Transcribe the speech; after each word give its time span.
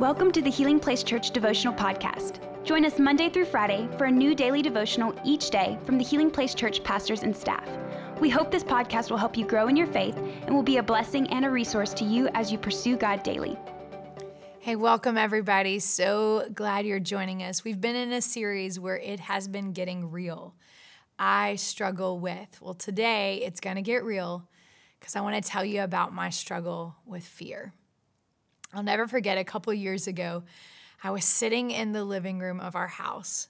Welcome 0.00 0.32
to 0.32 0.42
the 0.42 0.50
Healing 0.50 0.80
Place 0.80 1.04
Church 1.04 1.30
Devotional 1.30 1.72
Podcast. 1.72 2.40
Join 2.64 2.84
us 2.84 2.98
Monday 2.98 3.28
through 3.28 3.44
Friday 3.44 3.88
for 3.96 4.06
a 4.06 4.10
new 4.10 4.34
daily 4.34 4.60
devotional 4.60 5.14
each 5.24 5.50
day 5.50 5.78
from 5.84 5.98
the 5.98 6.04
Healing 6.04 6.32
Place 6.32 6.52
Church 6.52 6.82
pastors 6.82 7.22
and 7.22 7.34
staff. 7.34 7.64
We 8.18 8.28
hope 8.28 8.50
this 8.50 8.64
podcast 8.64 9.08
will 9.08 9.18
help 9.18 9.36
you 9.36 9.46
grow 9.46 9.68
in 9.68 9.76
your 9.76 9.86
faith 9.86 10.16
and 10.16 10.52
will 10.52 10.64
be 10.64 10.78
a 10.78 10.82
blessing 10.82 11.28
and 11.28 11.44
a 11.44 11.50
resource 11.50 11.94
to 11.94 12.04
you 12.04 12.28
as 12.34 12.50
you 12.50 12.58
pursue 12.58 12.96
God 12.96 13.22
daily. 13.22 13.56
Hey, 14.58 14.74
welcome 14.74 15.16
everybody. 15.16 15.78
So 15.78 16.48
glad 16.52 16.86
you're 16.86 16.98
joining 16.98 17.44
us. 17.44 17.62
We've 17.62 17.80
been 17.80 17.94
in 17.94 18.12
a 18.12 18.20
series 18.20 18.80
where 18.80 18.98
it 18.98 19.20
has 19.20 19.46
been 19.46 19.72
getting 19.72 20.10
real. 20.10 20.56
I 21.20 21.54
struggle 21.54 22.18
with. 22.18 22.60
Well, 22.60 22.74
today 22.74 23.42
it's 23.44 23.60
going 23.60 23.76
to 23.76 23.82
get 23.82 24.02
real 24.02 24.48
because 24.98 25.14
I 25.14 25.20
want 25.20 25.40
to 25.40 25.48
tell 25.48 25.64
you 25.64 25.82
about 25.82 26.12
my 26.12 26.30
struggle 26.30 26.96
with 27.06 27.22
fear. 27.22 27.74
I'll 28.74 28.82
never 28.82 29.06
forget 29.06 29.38
a 29.38 29.44
couple 29.44 29.72
years 29.72 30.08
ago, 30.08 30.42
I 31.02 31.10
was 31.10 31.24
sitting 31.24 31.70
in 31.70 31.92
the 31.92 32.04
living 32.04 32.40
room 32.40 32.60
of 32.60 32.74
our 32.74 32.88
house. 32.88 33.48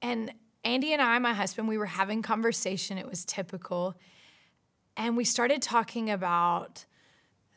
And 0.00 0.32
Andy 0.64 0.94
and 0.94 1.02
I, 1.02 1.18
my 1.18 1.34
husband, 1.34 1.68
we 1.68 1.76
were 1.76 1.84
having 1.86 2.22
conversation. 2.22 2.96
It 2.96 3.06
was 3.06 3.24
typical. 3.26 3.94
And 4.96 5.16
we 5.16 5.24
started 5.24 5.60
talking 5.60 6.10
about 6.10 6.86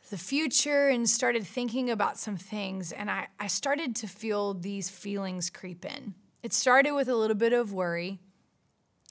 the 0.09 0.17
future 0.17 0.89
and 0.89 1.09
started 1.09 1.45
thinking 1.45 1.89
about 1.89 2.17
some 2.17 2.35
things. 2.35 2.91
And 2.91 3.09
I, 3.09 3.27
I 3.39 3.47
started 3.47 3.95
to 3.97 4.07
feel 4.07 4.53
these 4.53 4.89
feelings 4.89 5.49
creep 5.49 5.85
in. 5.85 6.15
It 6.43 6.51
started 6.51 6.91
with 6.91 7.07
a 7.07 7.15
little 7.15 7.35
bit 7.35 7.53
of 7.53 7.71
worry, 7.71 8.19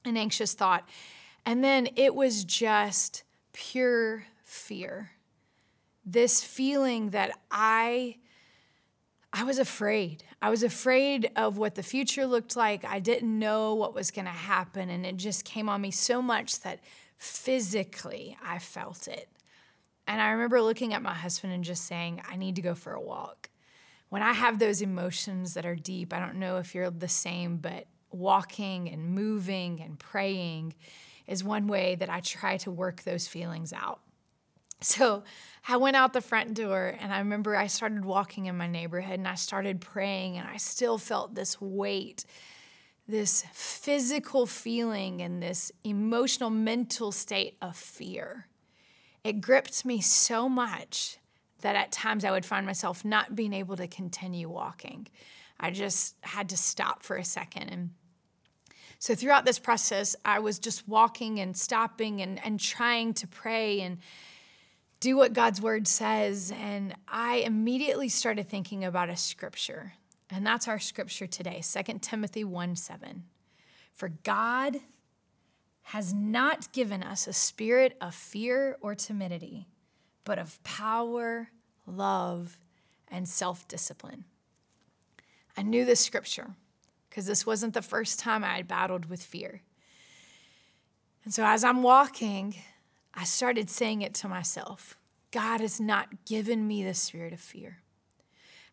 an 0.05 0.17
anxious 0.17 0.53
thought. 0.53 0.87
And 1.47 1.65
then 1.65 1.89
it 1.97 2.15
was 2.15 2.45
just 2.45 3.25
pure 3.53 4.25
fear 4.45 5.13
this 6.07 6.43
feeling 6.43 7.11
that 7.11 7.33
I 7.51 8.17
I 9.33 9.43
was 9.43 9.59
afraid. 9.59 10.25
I 10.41 10.49
was 10.49 10.63
afraid 10.63 11.31
of 11.37 11.59
what 11.59 11.75
the 11.75 11.83
future 11.83 12.25
looked 12.25 12.57
like. 12.57 12.87
I 12.87 13.01
didn't 13.01 13.39
know 13.39 13.75
what 13.75 13.93
was 13.93 14.11
going 14.11 14.25
to 14.25 14.31
happen 14.31 14.89
and 14.89 15.05
it 15.05 15.19
just 15.19 15.45
came 15.45 15.69
on 15.69 15.83
me 15.83 15.91
so 15.91 16.23
much 16.23 16.61
that 16.61 16.81
physically 17.19 18.39
I 18.43 18.59
felt 18.59 19.09
it. 19.09 19.29
And 20.07 20.23
I 20.23 20.31
remember 20.31 20.63
looking 20.63 20.95
at 20.95 21.03
my 21.03 21.13
husband 21.13 21.53
and 21.53 21.65
just 21.65 21.85
saying, 21.85 22.23
I 22.27 22.37
need 22.37 22.57
to 22.57 22.63
go 22.63 22.75
for 22.75 22.93
a 22.93 23.01
walk. 23.01 23.51
When 24.09 24.23
I 24.23 24.33
have 24.33 24.59
those 24.59 24.81
emotions 24.81 25.55
that 25.55 25.67
are 25.67 25.75
deep, 25.75 26.15
I 26.15 26.21
don't 26.21 26.37
know 26.37 26.59
if 26.59 26.75
you're 26.75 26.89
the 26.89 27.09
same, 27.09 27.57
but 27.57 27.87
walking 28.11 28.89
and 28.89 29.11
moving 29.11 29.83
and 29.83 29.99
praying 29.99 30.75
is 31.27 31.43
one 31.43 31.67
way 31.67 31.97
that 31.97 32.09
I 32.09 32.21
try 32.21 32.57
to 32.59 32.71
work 32.71 33.03
those 33.03 33.27
feelings 33.27 33.73
out. 33.73 34.01
So 34.81 35.25
I 35.69 35.77
went 35.79 35.97
out 35.97 36.13
the 36.13 36.21
front 36.21 36.55
door 36.55 36.97
and 37.01 37.13
I 37.13 37.19
remember 37.19 37.57
I 37.57 37.67
started 37.67 38.05
walking 38.05 38.47
in 38.47 38.57
my 38.57 38.67
neighborhood 38.67 39.19
and 39.19 39.29
I 39.29 39.35
started 39.35 39.81
praying 39.81 40.37
and 40.37 40.47
I 40.47 40.59
still 40.59 40.99
felt 40.99 41.35
this 41.35 41.61
weight, 41.61 42.25
this 43.09 43.45
physical 43.53 44.47
feeling, 44.47 45.23
and 45.23 45.43
this 45.43 45.73
emotional, 45.83 46.51
mental 46.51 47.11
state 47.11 47.57
of 47.61 47.77
fear. 47.77 48.47
It 49.25 49.41
gripped 49.41 49.85
me 49.85 50.01
so 50.01 50.49
much 50.49 51.19
that 51.63 51.75
at 51.75 51.91
times 51.91 52.25
I 52.25 52.31
would 52.31 52.47
find 52.47 52.67
myself 52.67 53.05
not 53.05 53.35
being 53.35 53.53
able 53.53 53.77
to 53.77 53.89
continue 53.89 54.49
walking. 54.49 55.09
I 55.59 55.71
just 55.71 56.17
had 56.21 56.51
to 56.51 56.57
stop 56.57 57.03
for 57.03 57.17
a 57.17 57.25
second 57.25 57.71
and 57.71 57.91
so 58.99 59.15
throughout 59.15 59.45
this 59.45 59.59
process, 59.59 60.17
I 60.25 60.39
was 60.39 60.59
just 60.59 60.89
walking 60.89 61.39
and 61.39 61.55
stopping 61.57 62.23
and, 62.23 62.43
and 62.43 62.59
trying 62.59 63.13
to 63.15 63.27
pray 63.27 63.81
and 63.81 63.99
do 65.07 65.17
what 65.17 65.33
God's 65.33 65.63
word 65.63 65.87
says. 65.87 66.53
And 66.61 66.93
I 67.07 67.37
immediately 67.37 68.09
started 68.09 68.49
thinking 68.49 68.85
about 68.85 69.09
a 69.09 69.17
scripture. 69.17 69.93
And 70.31 70.45
that's 70.45 70.67
our 70.67 70.81
scripture 70.81 71.29
today, 71.29 71.63
2 71.63 72.01
Timothy 72.01 72.43
1 72.43 72.75
7. 72.75 73.23
For 73.93 74.09
God 74.25 74.79
has 75.83 76.13
not 76.13 76.73
given 76.73 77.05
us 77.05 77.29
a 77.29 77.33
spirit 77.33 77.97
of 78.01 78.17
fear 78.17 78.79
or 78.81 78.97
timidity, 78.97 79.69
but 80.25 80.41
of 80.41 80.61
power, 80.65 81.51
love, 81.87 82.59
and 83.07 83.29
self 83.29 83.69
discipline. 83.69 84.25
I 85.57 85.63
knew 85.63 85.85
this 85.85 86.01
scripture 86.01 86.57
because 87.09 87.27
this 87.27 87.47
wasn't 87.47 87.75
the 87.75 87.81
first 87.81 88.19
time 88.19 88.43
I 88.43 88.57
had 88.57 88.67
battled 88.67 89.07
with 89.07 89.23
fear. 89.23 89.63
And 91.25 91.33
so 91.33 91.45
as 91.45 91.63
I'm 91.63 91.85
walking, 91.85 92.57
I 93.17 93.25
started 93.25 93.71
saying 93.71 94.03
it 94.03 94.15
to 94.15 94.29
myself 94.29 94.97
God 95.31 95.61
has 95.61 95.81
not 95.81 96.25
given 96.25 96.67
me 96.67 96.85
the 96.85 96.95
spirit 96.95 97.33
of 97.33 97.41
fear. 97.41 97.79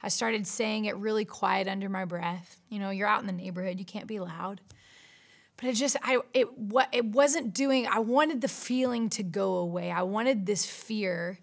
I 0.01 0.09
started 0.09 0.45
saying 0.45 0.85
it 0.85 0.97
really 0.97 1.25
quiet 1.25 1.67
under 1.67 1.87
my 1.87 2.03
breath. 2.03 2.59
You 2.69 2.79
know, 2.79 2.89
you're 2.89 3.07
out 3.07 3.21
in 3.21 3.27
the 3.27 3.33
neighborhood, 3.33 3.79
you 3.79 3.85
can't 3.85 4.07
be 4.07 4.19
loud. 4.19 4.59
But 5.55 5.67
it 5.67 5.75
just 5.75 5.95
I 6.03 6.19
it 6.33 6.57
what 6.57 6.89
it 6.91 7.05
wasn't 7.05 7.53
doing 7.53 7.87
I 7.87 7.99
wanted 7.99 8.41
the 8.41 8.47
feeling 8.47 9.09
to 9.11 9.23
go 9.23 9.55
away. 9.55 9.91
I 9.91 10.01
wanted 10.01 10.45
this 10.45 10.65
fear 10.65 11.39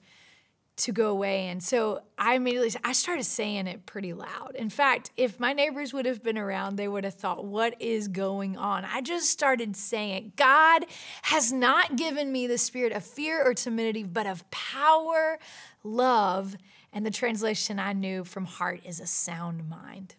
to 0.80 0.92
go 0.92 1.10
away. 1.10 1.48
And 1.48 1.62
so 1.62 2.02
I 2.18 2.34
immediately 2.34 2.72
I 2.82 2.92
started 2.92 3.24
saying 3.24 3.66
it 3.66 3.86
pretty 3.86 4.12
loud. 4.12 4.54
In 4.54 4.70
fact, 4.70 5.10
if 5.16 5.38
my 5.38 5.52
neighbors 5.52 5.92
would 5.92 6.06
have 6.06 6.22
been 6.22 6.38
around, 6.38 6.76
they 6.76 6.88
would 6.88 7.04
have 7.04 7.14
thought, 7.14 7.44
"What 7.44 7.80
is 7.80 8.08
going 8.08 8.56
on?" 8.56 8.84
I 8.84 9.00
just 9.00 9.30
started 9.30 9.76
saying 9.76 10.14
it. 10.14 10.36
God 10.36 10.86
has 11.22 11.52
not 11.52 11.96
given 11.96 12.32
me 12.32 12.46
the 12.46 12.58
spirit 12.58 12.92
of 12.92 13.04
fear 13.04 13.42
or 13.44 13.54
timidity, 13.54 14.02
but 14.02 14.26
of 14.26 14.50
power, 14.50 15.38
love, 15.84 16.56
and 16.92 17.06
the 17.06 17.10
translation 17.10 17.78
I 17.78 17.92
knew 17.92 18.24
from 18.24 18.46
heart 18.46 18.80
is 18.84 19.00
a 19.00 19.06
sound 19.06 19.68
mind. 19.68 20.16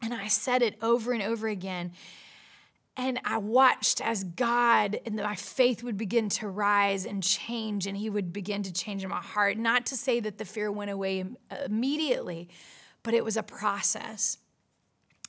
And 0.00 0.12
I 0.12 0.28
said 0.28 0.62
it 0.62 0.76
over 0.82 1.12
and 1.12 1.22
over 1.22 1.48
again. 1.48 1.92
And 2.96 3.18
I 3.24 3.38
watched 3.38 4.02
as 4.02 4.22
God 4.22 5.00
and 5.06 5.16
my 5.16 5.34
faith 5.34 5.82
would 5.82 5.96
begin 5.96 6.28
to 6.30 6.48
rise 6.48 7.06
and 7.06 7.22
change, 7.22 7.86
and 7.86 7.96
He 7.96 8.10
would 8.10 8.32
begin 8.32 8.62
to 8.64 8.72
change 8.72 9.02
in 9.02 9.08
my 9.08 9.20
heart. 9.20 9.56
Not 9.56 9.86
to 9.86 9.96
say 9.96 10.20
that 10.20 10.38
the 10.38 10.44
fear 10.44 10.70
went 10.70 10.90
away 10.90 11.24
uh, 11.50 11.56
immediately, 11.64 12.48
but 13.02 13.14
it 13.14 13.24
was 13.24 13.36
a 13.36 13.42
process. 13.42 14.36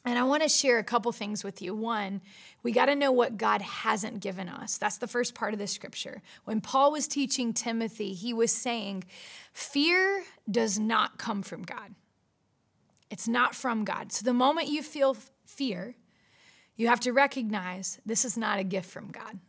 And 0.05 0.19
I 0.19 0.23
want 0.23 0.43
to 0.43 0.49
share 0.49 0.79
a 0.79 0.83
couple 0.83 1.11
things 1.13 1.45
with 1.45 1.61
you. 1.61 1.73
One, 1.73 2.21
we 2.61 2.73
got 2.73 2.87
to 2.87 2.95
know 2.95 3.13
what 3.13 3.37
God 3.37 3.61
hasn't 3.61 4.19
given 4.19 4.49
us. 4.49 4.77
That's 4.77 4.97
the 4.97 5.07
first 5.07 5.33
part 5.33 5.53
of 5.53 5.59
the 5.59 5.67
scripture. 5.67 6.21
When 6.43 6.59
Paul 6.59 6.91
was 6.91 7.07
teaching 7.07 7.53
Timothy, 7.53 8.13
he 8.13 8.33
was 8.33 8.51
saying, 8.51 9.05
Fear 9.53 10.25
does 10.51 10.77
not 10.77 11.17
come 11.17 11.41
from 11.41 11.63
God. 11.63 11.95
It's 13.09 13.27
not 13.27 13.55
from 13.55 13.85
God. 13.85 14.11
So 14.11 14.25
the 14.25 14.33
moment 14.33 14.67
you 14.67 14.83
feel 14.83 15.15
fear, 15.45 15.95
you 16.75 16.87
have 16.87 16.99
to 17.01 17.11
recognize 17.11 17.99
this 18.05 18.25
is 18.25 18.37
not 18.37 18.59
a 18.59 18.63
gift 18.63 18.89
from 18.89 19.11
God. 19.11 19.39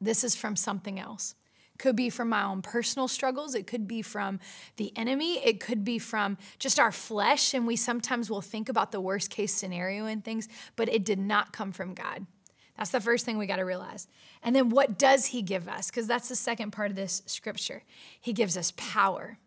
This 0.00 0.24
is 0.24 0.34
from 0.34 0.56
something 0.56 0.98
else. 0.98 1.34
Could 1.78 1.96
be 1.96 2.08
from 2.08 2.30
my 2.30 2.42
own 2.42 2.62
personal 2.62 3.06
struggles. 3.06 3.54
It 3.54 3.66
could 3.66 3.86
be 3.86 4.00
from 4.00 4.40
the 4.76 4.96
enemy. 4.96 5.44
It 5.44 5.60
could 5.60 5.84
be 5.84 5.98
from 5.98 6.38
just 6.58 6.80
our 6.80 6.92
flesh. 6.92 7.52
And 7.52 7.66
we 7.66 7.76
sometimes 7.76 8.30
will 8.30 8.40
think 8.40 8.68
about 8.68 8.92
the 8.92 9.00
worst 9.00 9.30
case 9.30 9.52
scenario 9.52 10.06
and 10.06 10.24
things, 10.24 10.48
but 10.74 10.88
it 10.88 11.04
did 11.04 11.18
not 11.18 11.52
come 11.52 11.72
from 11.72 11.92
God. 11.92 12.26
That's 12.78 12.90
the 12.90 13.00
first 13.00 13.24
thing 13.24 13.38
we 13.38 13.46
got 13.46 13.56
to 13.56 13.64
realize. 13.64 14.06
And 14.42 14.54
then 14.54 14.70
what 14.70 14.98
does 14.98 15.26
he 15.26 15.42
give 15.42 15.68
us? 15.68 15.90
Because 15.90 16.06
that's 16.06 16.28
the 16.28 16.36
second 16.36 16.72
part 16.72 16.90
of 16.90 16.96
this 16.96 17.22
scripture. 17.26 17.82
He 18.20 18.32
gives 18.32 18.56
us 18.56 18.72
power, 18.76 19.38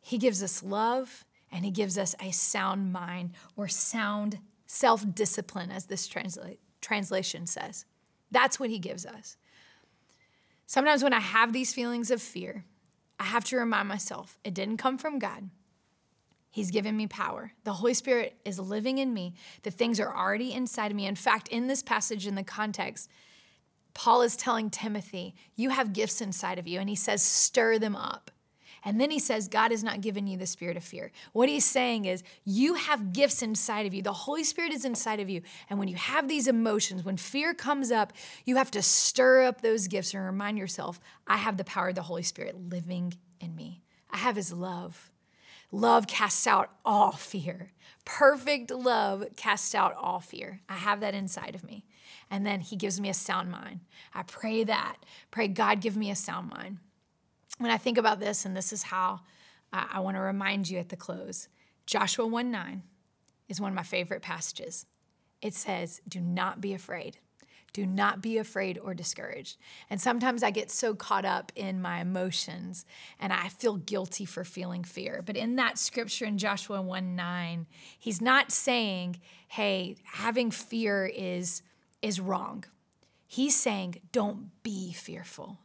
he 0.00 0.18
gives 0.18 0.42
us 0.42 0.62
love, 0.62 1.24
and 1.50 1.64
he 1.64 1.70
gives 1.70 1.96
us 1.96 2.14
a 2.20 2.30
sound 2.32 2.92
mind 2.92 3.32
or 3.56 3.68
sound 3.68 4.38
self 4.66 5.04
discipline, 5.14 5.70
as 5.70 5.86
this 5.86 6.08
transla- 6.08 6.58
translation 6.80 7.46
says. 7.46 7.84
That's 8.30 8.58
what 8.58 8.70
he 8.70 8.78
gives 8.78 9.06
us. 9.06 9.36
Sometimes 10.66 11.02
when 11.02 11.12
I 11.12 11.20
have 11.20 11.52
these 11.52 11.72
feelings 11.72 12.10
of 12.10 12.22
fear, 12.22 12.64
I 13.18 13.24
have 13.24 13.44
to 13.46 13.56
remind 13.56 13.88
myself 13.88 14.38
it 14.44 14.54
didn't 14.54 14.78
come 14.78 14.98
from 14.98 15.18
God. 15.18 15.50
He's 16.50 16.70
given 16.70 16.96
me 16.96 17.06
power. 17.06 17.52
The 17.64 17.72
Holy 17.72 17.94
Spirit 17.94 18.36
is 18.44 18.60
living 18.60 18.98
in 18.98 19.12
me. 19.12 19.34
The 19.62 19.70
things 19.72 19.98
are 19.98 20.16
already 20.16 20.52
inside 20.52 20.92
of 20.92 20.96
me. 20.96 21.06
In 21.06 21.16
fact, 21.16 21.48
in 21.48 21.66
this 21.66 21.82
passage, 21.82 22.26
in 22.26 22.36
the 22.36 22.44
context, 22.44 23.10
Paul 23.92 24.22
is 24.22 24.36
telling 24.36 24.70
Timothy, 24.70 25.34
You 25.56 25.70
have 25.70 25.92
gifts 25.92 26.20
inside 26.20 26.58
of 26.58 26.68
you. 26.68 26.78
And 26.78 26.88
he 26.88 26.94
says, 26.94 27.22
Stir 27.22 27.78
them 27.78 27.96
up. 27.96 28.30
And 28.84 29.00
then 29.00 29.10
he 29.10 29.18
says, 29.18 29.48
God 29.48 29.70
has 29.70 29.82
not 29.82 30.02
given 30.02 30.26
you 30.26 30.36
the 30.36 30.46
spirit 30.46 30.76
of 30.76 30.84
fear. 30.84 31.10
What 31.32 31.48
he's 31.48 31.64
saying 31.64 32.04
is, 32.04 32.22
you 32.44 32.74
have 32.74 33.12
gifts 33.12 33.42
inside 33.42 33.86
of 33.86 33.94
you. 33.94 34.02
The 34.02 34.12
Holy 34.12 34.44
Spirit 34.44 34.72
is 34.72 34.84
inside 34.84 35.20
of 35.20 35.30
you. 35.30 35.40
And 35.70 35.78
when 35.78 35.88
you 35.88 35.96
have 35.96 36.28
these 36.28 36.46
emotions, 36.46 37.04
when 37.04 37.16
fear 37.16 37.54
comes 37.54 37.90
up, 37.90 38.12
you 38.44 38.56
have 38.56 38.70
to 38.72 38.82
stir 38.82 39.44
up 39.44 39.62
those 39.62 39.88
gifts 39.88 40.12
and 40.12 40.24
remind 40.24 40.58
yourself, 40.58 41.00
I 41.26 41.38
have 41.38 41.56
the 41.56 41.64
power 41.64 41.88
of 41.88 41.94
the 41.94 42.02
Holy 42.02 42.22
Spirit 42.22 42.68
living 42.68 43.14
in 43.40 43.56
me. 43.56 43.80
I 44.10 44.18
have 44.18 44.36
his 44.36 44.52
love. 44.52 45.10
Love 45.72 46.06
casts 46.06 46.46
out 46.46 46.70
all 46.84 47.12
fear. 47.12 47.72
Perfect 48.04 48.70
love 48.70 49.24
casts 49.34 49.74
out 49.74 49.94
all 49.96 50.20
fear. 50.20 50.60
I 50.68 50.74
have 50.74 51.00
that 51.00 51.14
inside 51.14 51.54
of 51.54 51.64
me. 51.64 51.84
And 52.30 52.46
then 52.46 52.60
he 52.60 52.76
gives 52.76 53.00
me 53.00 53.08
a 53.08 53.14
sound 53.14 53.50
mind. 53.50 53.80
I 54.12 54.22
pray 54.22 54.62
that. 54.64 54.96
Pray, 55.30 55.48
God, 55.48 55.80
give 55.80 55.96
me 55.96 56.10
a 56.10 56.14
sound 56.14 56.50
mind 56.50 56.78
when 57.58 57.70
I 57.70 57.78
think 57.78 57.98
about 57.98 58.20
this, 58.20 58.44
and 58.44 58.56
this 58.56 58.72
is 58.72 58.84
how 58.84 59.20
I, 59.72 60.00
want 60.00 60.16
to 60.16 60.20
remind 60.20 60.70
you 60.70 60.78
at 60.78 60.88
the 60.88 60.96
close 60.96 61.48
Joshua 61.86 62.26
1 62.26 62.50
9 62.50 62.82
is 63.48 63.60
one 63.60 63.70
of 63.70 63.76
my 63.76 63.82
favorite 63.82 64.22
passages. 64.22 64.86
It 65.42 65.54
says, 65.54 66.00
Do 66.08 66.20
not 66.20 66.60
be 66.60 66.72
afraid. 66.74 67.18
Do 67.74 67.84
not 67.84 68.22
be 68.22 68.38
afraid 68.38 68.78
or 68.78 68.94
discouraged. 68.94 69.56
And 69.90 70.00
sometimes 70.00 70.44
I 70.44 70.52
get 70.52 70.70
so 70.70 70.94
caught 70.94 71.24
up 71.24 71.50
in 71.56 71.82
my 71.82 72.00
emotions 72.00 72.86
and 73.18 73.32
I 73.32 73.48
feel 73.48 73.76
guilty 73.76 74.24
for 74.24 74.44
feeling 74.44 74.84
fear. 74.84 75.22
But 75.26 75.36
in 75.36 75.56
that 75.56 75.76
scripture 75.76 76.24
in 76.24 76.38
Joshua 76.38 76.80
1 76.80 77.16
9, 77.16 77.66
he's 77.98 78.20
not 78.20 78.52
saying, 78.52 79.20
hey, 79.48 79.96
having 80.04 80.52
fear 80.52 81.04
is, 81.04 81.62
is 82.00 82.20
wrong. 82.20 82.64
He's 83.26 83.56
saying, 83.56 83.96
don't 84.12 84.50
be 84.62 84.92
fearful. 84.92 85.58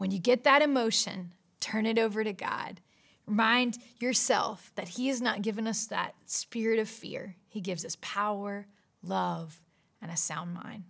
When 0.00 0.10
you 0.10 0.18
get 0.18 0.44
that 0.44 0.62
emotion, 0.62 1.32
turn 1.60 1.84
it 1.84 1.98
over 1.98 2.24
to 2.24 2.32
God. 2.32 2.80
Remind 3.26 3.76
yourself 3.98 4.72
that 4.74 4.88
He 4.88 5.08
has 5.08 5.20
not 5.20 5.42
given 5.42 5.66
us 5.66 5.84
that 5.88 6.14
spirit 6.24 6.78
of 6.78 6.88
fear. 6.88 7.36
He 7.50 7.60
gives 7.60 7.84
us 7.84 7.98
power, 8.00 8.66
love, 9.02 9.60
and 10.00 10.10
a 10.10 10.16
sound 10.16 10.54
mind. 10.54 10.84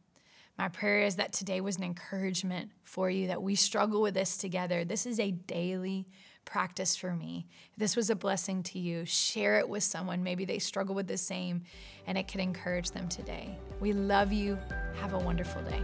My 0.57 0.69
prayer 0.69 1.03
is 1.03 1.17
that 1.17 1.33
today 1.33 1.61
was 1.61 1.77
an 1.77 1.83
encouragement 1.83 2.71
for 2.85 3.11
you, 3.11 3.27
that 3.27 3.43
we 3.43 3.57
struggle 3.57 4.01
with 4.01 4.15
this 4.15 4.37
together. 4.37 4.85
This 4.85 5.07
is 5.07 5.19
a 5.19 5.33
daily 5.33 6.07
practice 6.45 6.95
for 6.95 7.13
me. 7.13 7.49
If 7.73 7.81
this 7.81 7.97
was 7.97 8.11
a 8.11 8.15
blessing 8.15 8.63
to 8.63 8.79
you, 8.79 9.05
share 9.07 9.59
it 9.59 9.69
with 9.69 9.83
someone. 9.83 10.23
Maybe 10.23 10.45
they 10.45 10.61
struggle 10.61 10.95
with 10.95 11.09
the 11.09 11.19
same 11.19 11.63
and 12.07 12.17
it 12.17 12.29
could 12.29 12.41
encourage 12.41 12.93
them 12.93 13.09
today. 13.09 13.59
We 13.81 13.93
love 13.93 14.33
you. 14.33 14.57
Have 15.01 15.15
a 15.15 15.19
wonderful 15.19 15.63
day. 15.63 15.83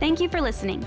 Thank 0.00 0.20
you 0.20 0.30
for 0.30 0.40
listening. 0.40 0.86